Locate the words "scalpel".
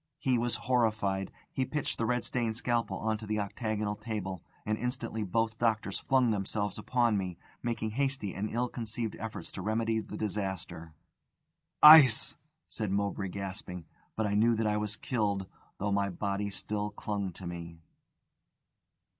2.55-2.97